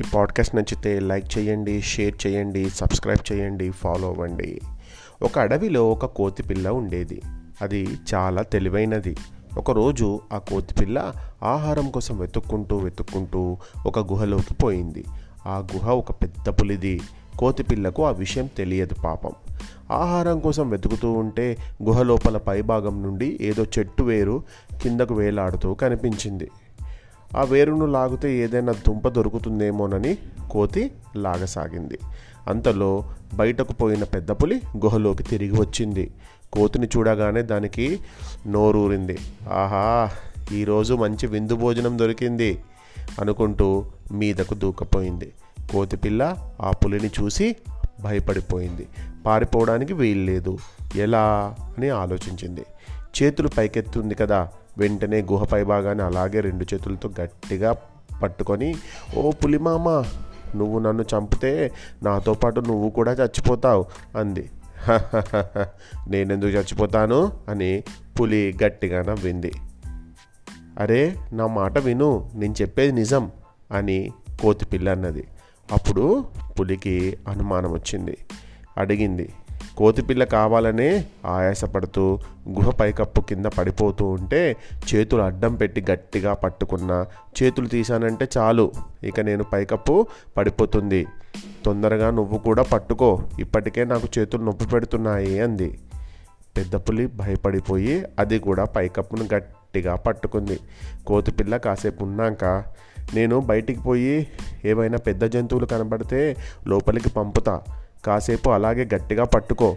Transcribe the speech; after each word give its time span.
ఈ 0.00 0.02
పాడ్కాస్ట్ 0.14 0.54
నచ్చితే 0.54 1.00
లైక్ 1.00 1.38
చేయండి 1.38 1.82
షేర్ 1.82 2.26
చేయండి 2.26 2.70
సబ్స్క్రైబ్ 2.70 3.32
చేయండి 3.32 3.70
ఫాలో 3.70 4.08
అవ్వండి. 4.08 4.60
ఒక 5.22 5.38
అడవిలో 5.38 5.90
ఒక 5.90 6.06
కోతి 6.06 6.42
పిల్ల 6.42 6.68
ఉండేది. 6.68 7.22
అది 7.62 7.88
చాలా 8.14 8.42
తెలివైనది. 8.42 9.16
ఒకరోజు 9.58 10.20
ఆ 10.32 10.38
కోతి 10.38 10.74
పిల్ల 10.74 11.12
ఆహారం 11.42 11.90
కోసం 11.90 12.18
వెతుక్కుంటూ 12.18 12.76
వెతుక్కుంటూ 12.76 13.56
ఒక 13.86 13.98
గుహలోకి 13.98 14.54
పోయింది. 14.54 15.04
ఆ 15.46 15.66
గుహ 15.74 15.90
ఒక 15.90 16.10
పెద్ద 16.10 16.48
పులిది. 16.48 17.00
కోతి 17.38 17.62
పిల్లకు 17.62 18.04
ఆ 18.04 18.10
విషయం 18.10 18.46
తెలియదు 18.46 18.94
పాపం. 18.94 19.32
ఆహారం 19.90 20.40
కోసం 20.40 20.68
వెతుకుతూ 20.68 21.12
ఉంటే 21.12 21.56
గుహలోపల 21.82 22.36
పైభాగం 22.36 23.02
నుండి 23.02 23.38
ఏదో 23.40 23.64
చెట్టు 23.78 24.02
వేరు 24.02 24.42
కిందకు 24.82 25.14
వేలాడుతూ 25.14 25.74
కనిపించింది. 25.74 26.50
ఆ 27.36 27.42
వేరును 27.42 27.86
లాగితే 27.86 28.36
ఏదైనా 28.36 28.72
దుంప 28.72 29.08
దొరుకుతుందేమోనని 29.08 30.18
కోతి 30.50 30.92
లాగసాగింది. 31.16 31.98
అంతలో 32.48 33.10
బయటకు 33.34 33.72
పోయిన 33.72 34.04
పెద్ద 34.04 34.30
పులి 34.30 34.62
గుహలోకి 34.76 35.22
తిరిగి 35.22 35.60
వచ్చింది. 35.60 36.14
కోతిని 36.52 36.86
చూడగానే 36.86 37.42
దానికి 37.42 38.00
నోరూరింది. 38.46 39.18
ఆహా 39.52 40.10
ఈరోజు 40.52 40.94
మంచి 40.94 41.26
విందు 41.26 41.56
భోజనం 41.56 41.98
దొరికింది 41.98 42.62
అనుకుంటూ 43.20 43.84
మీదకు 44.12 44.54
దూకపోయింది. 44.54 45.32
కోతి 45.72 45.96
పిల్ల 45.96 46.36
ఆ 46.60 46.70
పులిని 46.70 47.10
చూసి 47.22 47.56
భయపడిపోయింది. 48.00 48.86
పారిపోవడానికి 49.26 49.92
వీల్లేదు. 49.92 50.58
ఎలా? 50.96 51.54
అని 51.60 51.88
ఆలోచించింది. 51.88 52.64
చేతులు 53.22 53.48
పైకెత్తుంది 53.48 54.14
కదా 54.14 54.48
వెంటనే 54.78 55.22
గుహ 55.22 55.44
పైభాగాన్ని 55.44 56.04
అలాగే 56.04 56.40
రెండు 56.40 56.66
చేతులతో 56.74 57.10
గట్టిగా 57.20 57.76
పట్టుకొని 58.22 58.74
ఓ 59.16 59.30
పులిమామ 59.30 60.04
నువ్వు 60.56 60.78
నన్ను 60.78 61.02
చంపితే 61.02 61.72
నాతో 62.02 62.34
పాటు 62.34 62.60
నువ్వు 62.60 62.90
కూడా 62.90 63.12
చచ్చిపోతావు 63.12 63.84
అంది. 64.18 64.50
నేనెందుకు 66.08 66.50
చచ్చిపోతాను? 66.50 67.32
అని 67.48 67.82
పులి 68.20 68.58
గట్టిగా 68.64 69.02
నవ్వింది. 69.02 69.52
అరే 70.78 71.16
నా 71.32 71.46
మాట 71.46 71.78
విను 71.78 72.30
నేను 72.34 72.54
చెప్పేది 72.62 72.92
నిజం 72.92 73.30
అని 73.72 74.10
కోతి 74.40 74.64
పిల్ల 74.64 74.90
అన్నది. 74.90 75.24
అప్పుడు 75.72 76.24
పులికి 76.60 77.18
అనుమానం 77.28 77.72
వచ్చింది. 77.72 78.18
అడిగింది 78.78 79.32
కోతిపిల్ల 79.76 80.24
కావాలనే 80.24 81.06
ఆయాసపడుతూ 81.26 82.18
గుహ 82.48 82.70
పైకప్పు 82.70 83.20
కింద 83.20 83.46
పడిపోతూ 83.46 84.06
ఉంటే 84.06 84.56
చేతులు 84.94 85.22
అడ్డం 85.22 85.54
పెట్టి 85.54 85.84
గట్టిగా 85.90 86.34
పట్టుకున్న 86.34 87.06
చేతులు 87.42 87.66
తీశానంటే 87.66 88.28
చాలు 88.38 88.72
ఇక 89.04 89.20
నేను 89.20 89.44
పైకప్పు 89.44 90.06
పడిపోతుంది. 90.36 91.06
తొందరగా 91.64 92.10
నువ్వు 92.10 92.38
కూడా 92.38 92.62
పట్టుకో 92.62 93.22
ఇప్పటికే 93.38 93.84
నాకు 93.84 94.08
చేతులు 94.18 94.44
నొప్పి 94.44 94.66
పెడుతున్నాయి 94.66 95.40
అంది. 95.40 95.78
పెద్ద 96.56 96.76
పులి 96.76 97.06
భయపడిపోయి 97.06 98.04
అది 98.18 98.38
కూడా 98.38 98.64
పైకప్పును 98.64 99.28
గట్టిగా 99.34 99.94
పట్టుకుంది. 99.94 100.60
కోతిపిల్ల 101.06 101.56
కాసేపు 101.56 102.04
ఉన్నాక 102.04 102.44
నేను 103.14 103.40
బయటికి 103.40 103.80
పోయి 103.80 104.28
ఏవైనా 104.64 104.98
పెద్ద 104.98 105.24
జంతువులు 105.24 105.66
కనబడితే 105.66 106.36
లోపలికి 106.66 107.10
పంపుతా. 107.10 107.60
కాసేపు 108.06 108.50
అలాగే 108.50 108.88
గట్టిగా 108.94 109.24
పట్టుకో. 109.24 109.76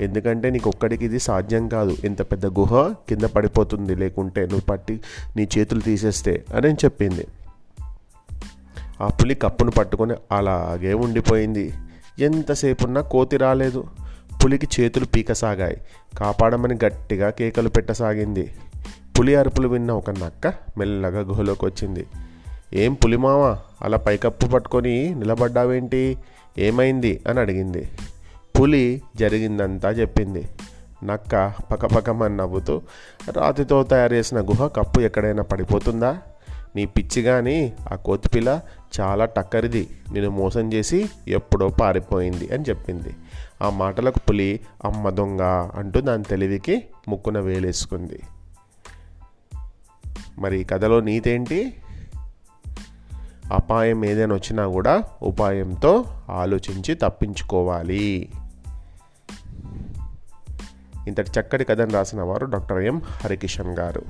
ఎందుకంటే 0.00 0.50
నీకు 0.50 0.70
ఒక్కడికి 0.70 1.04
ఇది 1.04 1.18
సాధ్యం 1.18 1.68
కాదు. 1.68 1.96
ఇంత 2.04 2.22
పెద్ద 2.22 2.46
గుహ 2.46 2.94
కింద 3.08 3.22
పడిపోతుంది. 3.22 3.94
లేకుంటే 3.94 4.40
నువ్వు 4.40 4.60
పట్టి 4.60 5.00
నీ 5.36 5.48
చేతులు 5.58 5.80
తీసేస్తే 5.80 6.44
అని 6.56 6.72
చెప్పింది. 6.72 7.26
ఆ 9.00 9.08
పులి 9.08 9.34
కప్పును 9.34 9.70
పట్టుకొని 9.70 10.14
అలాగే 10.32 10.94
ఉండిపోయింది. 10.94 11.74
ఎంతసేపున్నా 12.18 13.00
కోతి 13.00 13.36
రాలేదు. 13.36 13.84
పులికి 14.44 14.68
చేతులు 14.80 15.04
పీకసాగాయి. 15.04 15.76
కాపాడమని 16.18 16.78
గట్టిగా 16.84 17.30
కేకలు 17.30 17.68
పెట్టసాగింది. 17.68 18.54
పులి 19.18 19.36
అరుపులు 19.36 19.68
విన్న 19.68 19.90
ఒక 19.90 20.10
నక్క 20.10 20.54
మెల్లగా 20.78 21.20
గుహలోకి 21.20 21.64
వచ్చింది 21.64 22.06
ఏం 22.74 22.94
పులిమామ 22.94 23.56
అలా 23.82 23.96
పైకప్పు 23.96 24.46
పట్టుకొని 24.46 25.14
నిలబడ్డావేంటి? 25.14 26.18
ఏమైంది? 26.58 27.20
అని 27.28 27.40
అడిగింది. 27.40 27.90
పులి 28.60 29.02
జరిగిందంతా 29.16 29.90
చెప్పింది. 29.90 30.48
నక్క 31.04 31.54
పకపకమని 31.72 32.36
నవ్వుతూ 32.36 32.82
రాతితో 33.30 33.82
తయారు 33.82 34.14
చేసిన 34.14 34.40
గుహ 34.40 34.66
కప్పు 34.66 35.00
ఎక్కడైనా 35.00 35.42
పడిపోతుందా? 35.42 36.18
నీ 36.76 36.86
పిచ్చి 36.86 37.22
కానీ 37.22 37.72
ఆ 37.92 37.94
కోతిపిల్ల 37.94 38.60
చాలా 39.00 39.24
టక్కరిది. 39.24 39.88
నేను 40.12 40.30
మోసం 40.30 40.72
చేసి 40.72 41.08
ఎప్పుడో 41.28 41.68
పారిపోయింది 41.68 42.54
అని 42.54 42.64
చెప్పింది. 42.68 43.16
ఆ 43.62 43.70
మాటలకు 43.70 44.18
పులి 44.18 44.60
అమ్మ 44.84 45.10
దొంగ 45.10 45.40
అంటూ 45.74 46.00
దాని 46.00 46.24
తెలివికి 46.24 46.84
ముక్కున 47.08 47.38
వేలేసుకుంది. 47.38 48.20
మరి 50.38 50.64
కథలో 50.64 51.00
నీతేంటి? 51.00 51.74
అపాయం 53.52 54.04
ఏదైనా 54.04 54.34
వచ్చినా 54.34 54.68
కూడా 54.68 55.04
ఉపాయంతో 55.22 56.04
ఆలోచించి 56.30 56.94
తప్పించుకోవాలి. 56.94 58.28
ఇంతటి 61.06 61.40
చక్కటి 61.40 61.64
కథను 61.64 61.92
రాసిన 61.92 62.22
వారు 62.22 62.46
డాక్టర్ 62.46 62.78
ఎం. 62.78 63.02
హరికిషన్ 63.04 63.78
గారు. 63.78 64.02